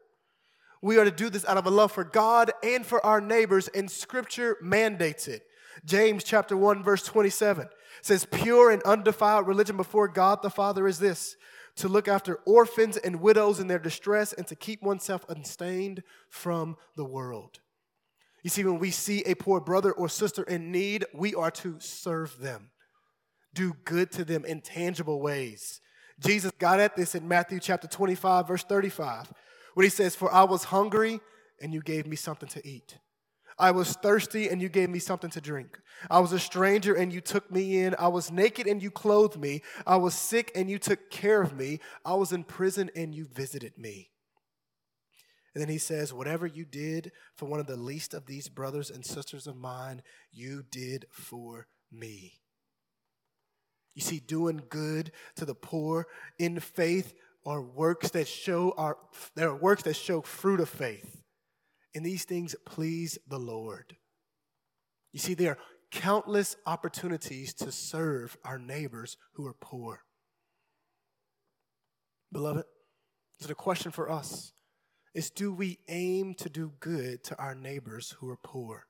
[0.82, 3.68] We are to do this out of a love for God and for our neighbors,
[3.70, 5.44] and scripture mandates it.
[5.86, 7.70] James chapter 1 verse 27
[8.02, 11.36] says pure and undefiled religion before God the Father is this
[11.80, 16.76] to look after orphans and widows in their distress and to keep oneself unstained from
[16.96, 17.60] the world.
[18.44, 21.80] You see, when we see a poor brother or sister in need, we are to
[21.80, 22.72] serve them,
[23.54, 25.82] do good to them in tangible ways.
[26.20, 29.32] Jesus got at this in Matthew chapter 25, verse 35,
[29.74, 31.22] when he says, For I was hungry
[31.62, 32.98] and you gave me something to eat.
[33.60, 35.78] I was thirsty and you gave me something to drink.
[36.10, 37.93] I was a stranger and you took me in.
[38.00, 39.62] I was naked and you clothed me.
[39.86, 41.80] I was sick and you took care of me.
[42.06, 44.12] I was in prison and you visited me.
[45.54, 48.89] And then he says, Whatever you did for one of the least of these brothers
[48.89, 52.39] and sisters of mine, you did for me.
[53.93, 57.13] You see, doing good to the poor in faith
[57.45, 58.98] are works that show our
[59.36, 61.22] there are works that show fruit of faith.
[62.00, 63.98] And these things please the Lord.
[65.12, 65.58] You see, there are
[65.92, 70.06] countless opportunities to serve our neighbors who are poor.
[72.32, 72.64] Beloved,
[73.42, 74.54] so the question for us
[75.14, 78.86] is do we aim to do good to our neighbors who are poor?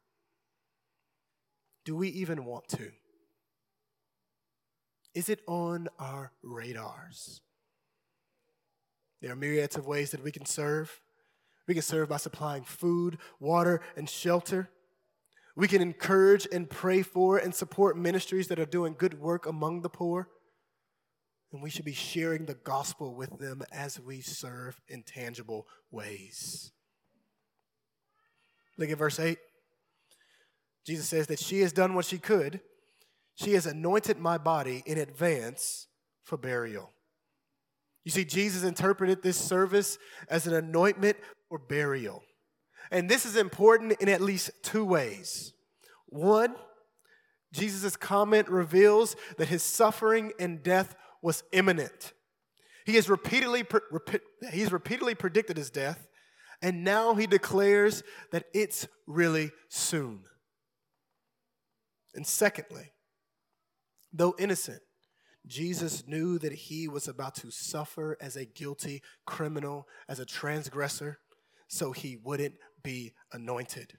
[1.85, 2.91] Do we even want to?
[5.15, 7.41] Is it on our radars?
[9.19, 11.01] There are myriads of ways that we can serve.
[11.69, 14.71] We can serve by supplying food, water, and shelter.
[15.55, 19.83] We can encourage and pray for and support ministries that are doing good work among
[19.83, 20.29] the poor.
[21.53, 26.71] And we should be sharing the gospel with them as we serve in tangible ways.
[28.79, 29.37] Look at verse 8.
[30.87, 32.61] Jesus says that she has done what she could.
[33.35, 35.85] She has anointed my body in advance
[36.23, 36.93] for burial.
[38.05, 39.99] You see, Jesus interpreted this service
[40.31, 41.17] as an anointment
[41.49, 42.23] or burial.
[42.91, 45.53] And this is important in at least two ways.
[46.07, 46.55] One,
[47.53, 52.13] Jesus' comment reveals that his suffering and death was imminent.
[52.85, 53.65] He has repeatedly,
[54.51, 56.07] he's repeatedly predicted his death,
[56.61, 60.21] and now he declares that it's really soon.
[62.15, 62.91] And secondly,
[64.11, 64.81] though innocent,
[65.45, 71.19] Jesus knew that he was about to suffer as a guilty criminal, as a transgressor,
[71.69, 73.93] so he wouldn't be anointed.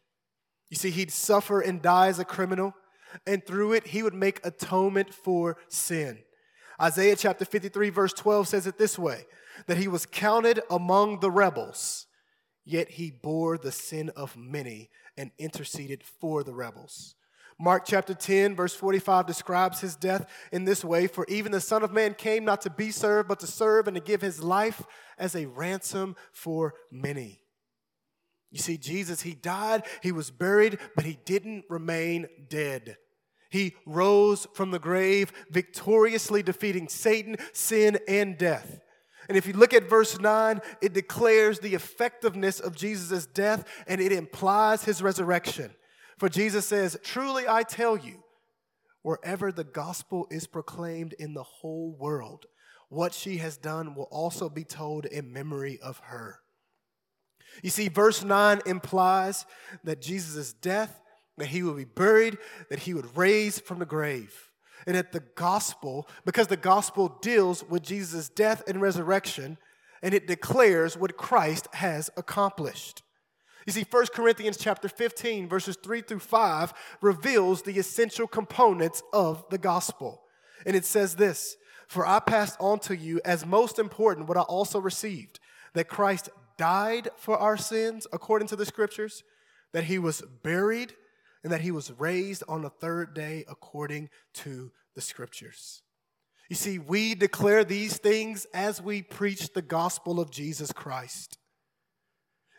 [0.69, 2.75] You see, he'd suffer and die as a criminal,
[3.27, 6.19] and through it, he would make atonement for sin.
[6.81, 9.25] Isaiah chapter 53, verse 12 says it this way
[9.67, 12.07] that he was counted among the rebels,
[12.65, 17.15] yet he bore the sin of many and interceded for the rebels.
[17.59, 21.83] Mark chapter 10, verse 45 describes his death in this way For even the Son
[21.83, 24.83] of Man came not to be served, but to serve and to give his life
[25.19, 27.40] as a ransom for many.
[28.51, 32.97] You see, Jesus, he died, he was buried, but he didn't remain dead.
[33.51, 38.81] He rose from the grave, victoriously defeating Satan, sin, and death.
[39.29, 44.01] And if you look at verse 9, it declares the effectiveness of Jesus' death and
[44.01, 45.73] it implies his resurrection.
[46.19, 48.25] For Jesus says, Truly I tell you,
[49.03, 52.47] wherever the gospel is proclaimed in the whole world,
[52.89, 56.41] what she has done will also be told in memory of her.
[57.63, 59.47] You see, verse 9 implies
[59.85, 61.01] that Jesus' death,
[61.39, 62.39] that he would be buried,
[62.69, 64.51] that he would raise from the grave.
[64.87, 69.59] And that the gospel, because the gospel deals with Jesus' death and resurrection,
[70.03, 73.03] and it declares what Christ has accomplished.
[73.67, 76.73] You see, 1 Corinthians chapter 15, verses 3 through 5,
[77.03, 80.23] reveals the essential components of the gospel.
[80.65, 84.43] And it says this For I passed on to you as most important what I
[84.43, 85.41] also received
[85.75, 86.29] that Christ
[86.61, 89.25] died for our sins according to the scriptures,
[89.73, 90.93] that he was buried,
[91.43, 95.81] and that he was raised on the third day according to the scriptures.
[96.51, 101.39] You see, we declare these things as we preach the gospel of Jesus Christ.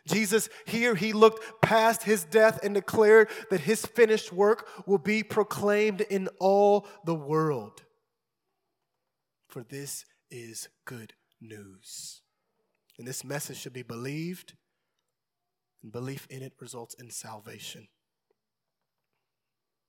[0.08, 5.22] Jesus, here, he looked past his death and declared that his finished work will be
[5.22, 7.84] proclaimed in all the world.
[9.46, 12.21] For this is good news.
[12.98, 14.54] And this message should be believed,
[15.82, 17.88] and belief in it results in salvation.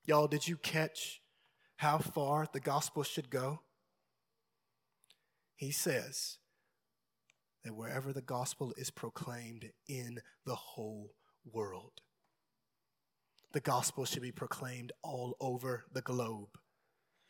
[0.05, 1.21] Y'all, did you catch
[1.77, 3.61] how far the gospel should go?
[5.55, 6.37] He says
[7.63, 11.13] that wherever the gospel is proclaimed in the whole
[11.45, 12.01] world,
[13.53, 16.49] the gospel should be proclaimed all over the globe.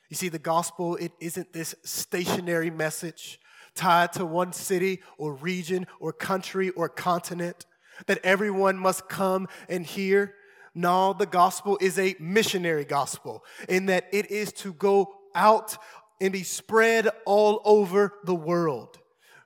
[0.10, 3.40] You see, the gospel, it isn't this stationary message
[3.76, 7.66] tied to one city or region or country or continent
[8.08, 10.36] that everyone must come and hear.
[10.76, 15.78] No, the gospel is a missionary gospel in that it is to go out
[16.20, 19.00] and be spread all over the world.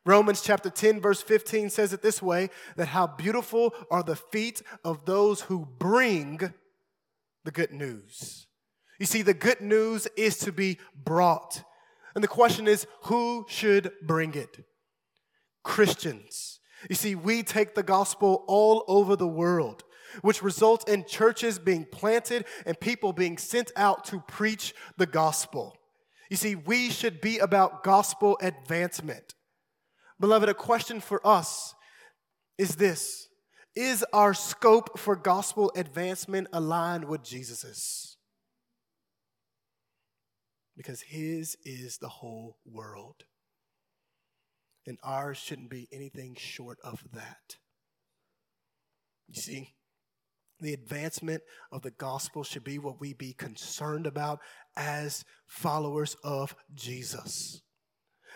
[0.06, 4.62] Romans chapter 10, verse 15 says it this way that how beautiful are the feet
[4.86, 6.54] of those who bring
[7.44, 8.48] the good news.
[9.00, 11.64] You see, the good news is to be brought.
[12.18, 14.66] And the question is, who should bring it?
[15.64, 16.60] Christians.
[16.90, 19.84] You see, we take the gospel all over the world,
[20.24, 25.78] which results in churches being planted and people being sent out to preach the gospel.
[26.32, 29.36] You see, we should be about gospel advancement.
[30.20, 31.76] Beloved, a question for us
[32.58, 33.28] is this
[33.76, 38.17] Is our scope for gospel advancement aligned with Jesus's?
[40.78, 43.26] Because His is the whole world.
[44.86, 47.58] And ours shouldn't be anything short of that.
[49.28, 49.74] You see,
[50.62, 54.40] the advancement of the gospel should be what we be concerned about
[54.78, 57.62] as followers of Jesus.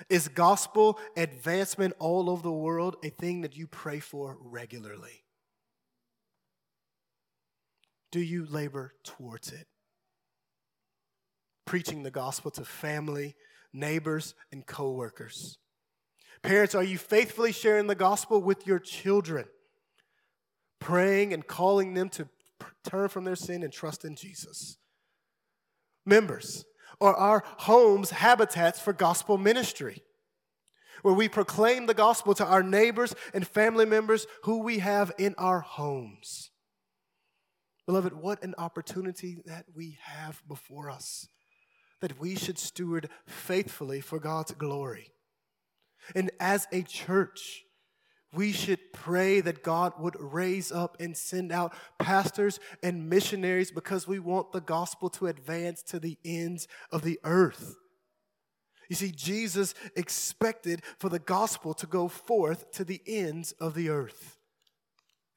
[0.09, 5.23] Is gospel advancement all over the world a thing that you pray for regularly?
[8.11, 9.67] Do you labor towards it?
[11.65, 13.35] Preaching the gospel to family,
[13.73, 15.57] neighbors, and coworkers?
[16.43, 19.45] Parents, are you faithfully sharing the gospel with your children?
[20.79, 22.27] Praying and calling them to
[22.83, 24.77] turn from their sin and trust in Jesus.
[26.05, 26.65] Members,
[26.99, 30.01] are our homes habitats for gospel ministry?
[31.03, 35.33] Where we proclaim the gospel to our neighbors and family members who we have in
[35.37, 36.51] our homes.
[37.87, 41.27] Beloved, what an opportunity that we have before us
[42.01, 45.11] that we should steward faithfully for God's glory.
[46.15, 47.63] And as a church,
[48.33, 54.07] we should pray that God would raise up and send out pastors and missionaries because
[54.07, 57.75] we want the gospel to advance to the ends of the earth.
[58.89, 63.89] You see, Jesus expected for the gospel to go forth to the ends of the
[63.89, 64.37] earth.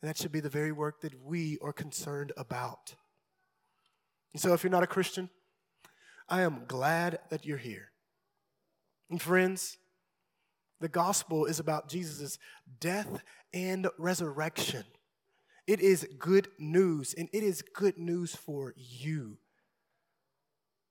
[0.01, 2.95] And that should be the very work that we are concerned about.
[4.33, 5.31] And so, if you're not a Christian,
[6.29, 7.91] I am glad that you're here.
[9.11, 9.77] And friends,
[10.81, 12.39] the gospel is about Jesus'
[12.81, 13.23] death
[13.53, 14.85] and resurrection.
[15.67, 19.39] It is good news, and it is good news for you.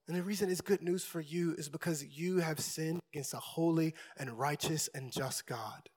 [0.08, 3.38] And the reason it's good news for you is because you have sinned against a
[3.38, 5.90] holy and righteous and just God.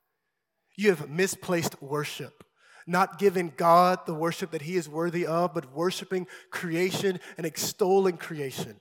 [0.77, 2.45] You have misplaced worship,
[2.87, 8.17] not giving God the worship that He is worthy of, but worshiping creation and extolling
[8.17, 8.81] creation.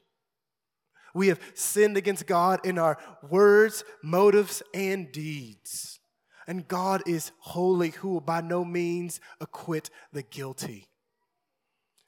[1.16, 6.02] We have sinned against God in our words, motives, and deeds.
[6.46, 10.90] And God is holy, who will by no means acquit the guilty.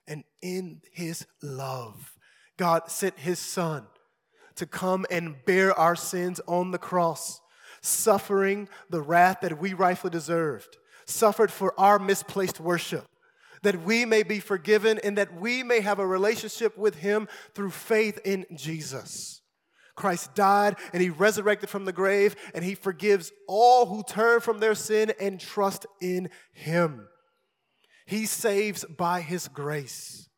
[0.08, 2.18] And in his love,
[2.58, 3.88] God sent his son
[4.56, 7.40] to come and bear our sins on the cross,
[7.82, 13.08] suffering the wrath that we rightfully deserved, suffered for our misplaced worship
[13.64, 17.72] that we may be forgiven and that we may have a relationship with Him through
[17.72, 19.42] faith in Jesus.
[19.96, 24.60] Christ died and He resurrected from the grave, and He forgives all who turn from
[24.60, 27.08] their sin and trust in Him.
[28.06, 30.30] He saves by His grace.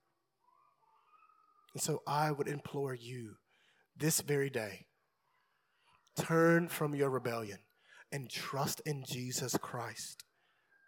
[1.73, 3.35] And so I would implore you
[3.95, 4.85] this very day
[6.15, 7.59] turn from your rebellion
[8.11, 10.23] and trust in Jesus Christ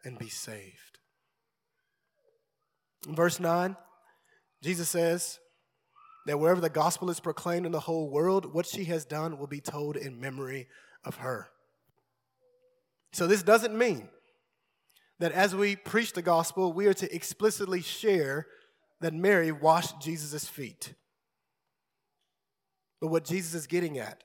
[0.04, 0.91] and be saved.
[3.08, 3.76] Verse 9,
[4.62, 5.40] Jesus says
[6.28, 9.48] that wherever the gospel is proclaimed in the whole world, what she has done will
[9.48, 10.68] be told in memory
[11.04, 11.50] of her.
[13.14, 14.08] So this doesn't mean
[15.20, 18.48] that as we preach the gospel, we are to explicitly share
[19.02, 20.94] that Mary washed Jesus' feet.
[23.00, 24.24] But what Jesus is getting at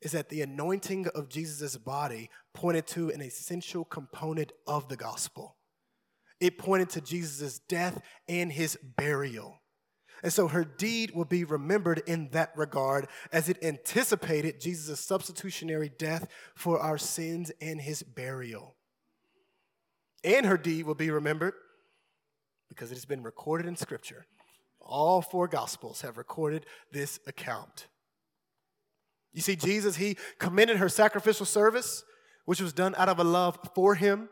[0.00, 5.56] is that the anointing of Jesus' body pointed to an essential component of the gospel.
[6.42, 9.60] It pointed to Jesus' death and his burial.
[10.24, 15.88] And so her deed will be remembered in that regard as it anticipated Jesus' substitutionary
[15.96, 16.26] death
[16.56, 18.74] for our sins and his burial.
[20.24, 21.54] And her deed will be remembered
[22.68, 24.26] because it has been recorded in Scripture.
[24.80, 27.86] All four Gospels have recorded this account.
[29.32, 32.02] You see, Jesus, he commended her sacrificial service,
[32.46, 34.28] which was done out of a love for him.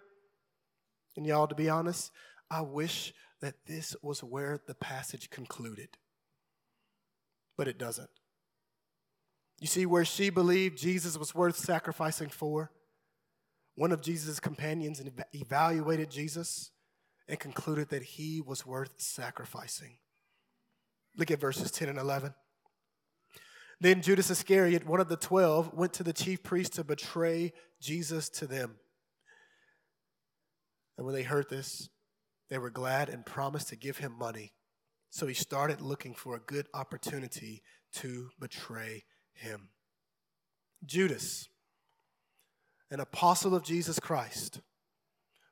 [1.16, 2.10] And y'all, to be honest,
[2.50, 5.90] I wish that this was where the passage concluded.
[7.56, 8.10] But it doesn't.
[9.60, 12.70] You see, where she believed Jesus was worth sacrificing for,
[13.74, 15.02] one of Jesus' companions
[15.32, 16.70] evaluated Jesus
[17.28, 19.98] and concluded that he was worth sacrificing.
[21.16, 22.34] Look at verses 10 and 11.
[23.80, 28.28] Then Judas Iscariot, one of the twelve, went to the chief priests to betray Jesus
[28.30, 28.76] to them.
[31.00, 31.88] And when they heard this,
[32.50, 34.52] they were glad and promised to give him money.
[35.08, 37.62] So he started looking for a good opportunity
[37.94, 39.70] to betray him.
[40.84, 41.48] Judas,
[42.90, 44.60] an apostle of Jesus Christ,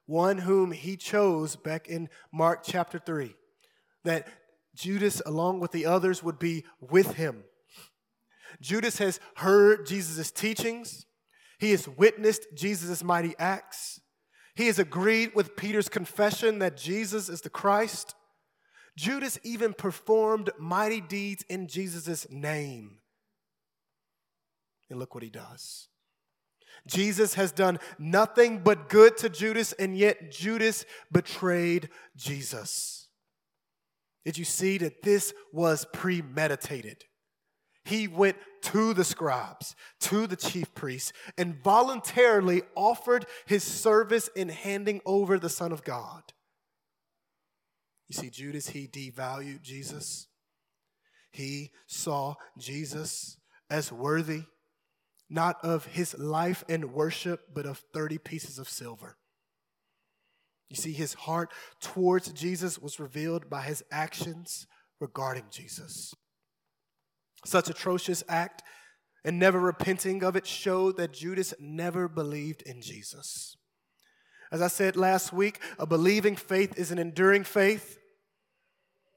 [0.05, 3.35] one whom he chose back in Mark chapter 3,
[4.05, 4.29] that
[4.77, 7.45] Judas, along with the others, would be with him.
[8.61, 11.07] Judas has heard Jesus' teachings,
[11.59, 14.03] he has witnessed Jesus' mighty acts.
[14.59, 18.17] He has agreed with Peter's confession that Jesus is the Christ.
[18.97, 22.99] Judas even performed mighty deeds in Jesus' name.
[24.91, 25.87] And look what he does.
[26.89, 33.07] Jesus has done nothing but good to Judas, and yet Judas betrayed Jesus.
[34.25, 37.05] Did you see that this was premeditated?
[37.85, 44.49] He went to the scribes, to the chief priests, and voluntarily offered his service in
[44.49, 46.23] handing over the Son of God.
[48.09, 50.29] You see, Judas, he devalued Jesus.
[51.31, 53.39] He saw Jesus
[53.71, 54.45] as worthy,
[55.29, 59.19] not of his life and worship, but of 30 pieces of silver.
[60.71, 64.67] You see, his heart towards Jesus was revealed by his actions
[65.01, 66.15] regarding Jesus.
[67.45, 68.63] Such atrocious act
[69.25, 73.57] and never repenting of it showed that Judas never believed in Jesus.
[74.51, 77.99] As I said last week, a believing faith is an enduring faith,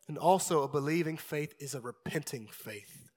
[0.07, 3.09] and also a believing faith is a repenting faith.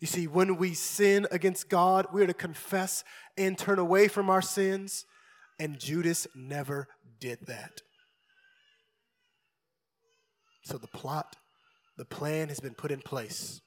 [0.00, 3.04] You see, when we sin against God, we're to confess
[3.36, 5.04] and turn away from our sins,
[5.60, 6.88] and Judas never
[7.20, 7.82] did that.
[10.64, 11.36] So the plot,
[11.96, 13.60] the plan has been put in place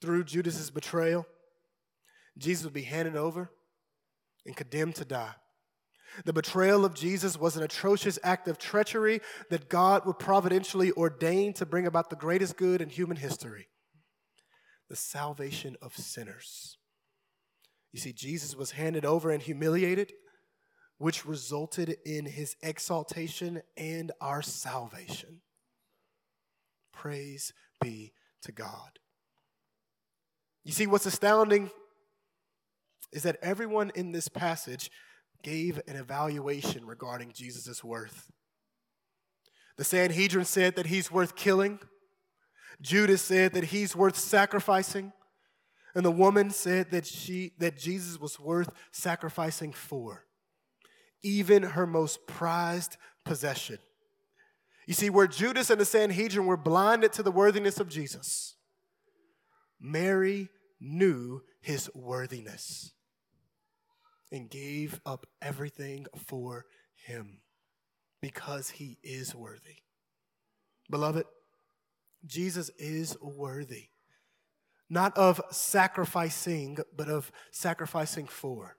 [0.00, 1.26] through Judas's betrayal,
[2.36, 3.50] Jesus would be handed over
[4.46, 5.34] and condemned to die.
[6.24, 9.20] The betrayal of Jesus was an atrocious act of treachery
[9.50, 13.68] that God would providentially ordain to bring about the greatest good in human history
[14.88, 16.78] the salvation of sinners.
[17.92, 20.12] You see, Jesus was handed over and humiliated,
[20.96, 25.42] which resulted in his exaltation and our salvation.
[26.92, 28.98] Praise be to God.
[30.64, 31.70] You see, what's astounding
[33.12, 34.90] is that everyone in this passage
[35.42, 38.30] gave an evaluation regarding Jesus' worth.
[39.76, 41.78] The Sanhedrin said that he's worth killing.
[42.80, 45.12] Judas said that he's worth sacrificing.
[45.94, 50.24] And the woman said that she that Jesus was worth sacrificing for.
[51.22, 53.78] Even her most prized possession.
[54.86, 58.54] You see, where Judas and the Sanhedrin were blinded to the worthiness of Jesus,
[59.80, 60.48] Mary
[60.80, 62.92] knew his worthiness
[64.30, 67.40] and gave up everything for him
[68.20, 69.76] because he is worthy.
[70.90, 71.24] Beloved,
[72.26, 73.88] Jesus is worthy,
[74.90, 78.76] not of sacrificing, but of sacrificing for.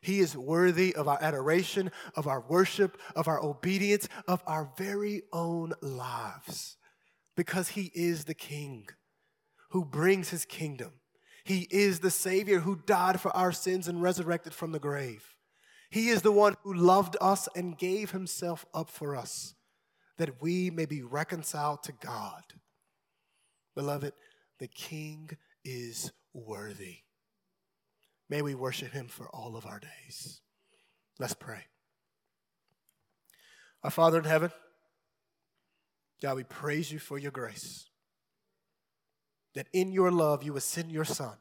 [0.00, 5.22] He is worthy of our adoration, of our worship, of our obedience, of our very
[5.32, 6.76] own lives,
[7.36, 8.86] because he is the King
[9.68, 10.92] who brings his kingdom.
[11.44, 15.34] He is the Savior who died for our sins and resurrected from the grave.
[15.90, 19.54] He is the one who loved us and gave himself up for us
[20.18, 22.42] that we may be reconciled to God.
[23.74, 24.12] Beloved,
[24.58, 25.30] the King
[25.64, 26.98] is worthy.
[28.28, 30.40] May we worship him for all of our days.
[31.18, 31.64] Let's pray.
[33.82, 34.50] Our Father in heaven,
[36.20, 37.87] God, we praise you for your grace.
[39.58, 41.34] That in your love you would send your Son,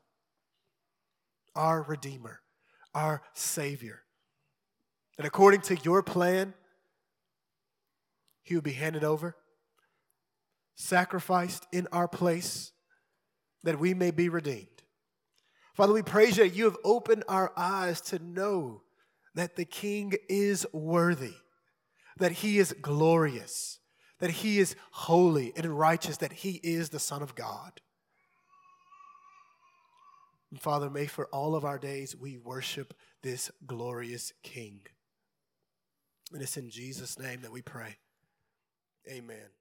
[1.55, 2.41] our Redeemer,
[2.95, 4.01] our Savior.
[5.20, 6.55] And according to your plan,
[8.41, 9.36] he would be handed over,
[10.74, 12.72] sacrificed in our place,
[13.61, 14.82] that we may be redeemed.
[15.76, 18.82] Father, we praise you that you have opened our eyes to know
[19.36, 21.36] that the King is worthy,
[22.18, 23.78] that he is glorious,
[24.18, 27.80] that he is holy and righteous, that he is the Son of God.
[30.55, 34.81] Father, may for all of our days we worship this glorious King.
[36.33, 37.97] And it's in Jesus' name that we pray.
[39.09, 39.57] Amen.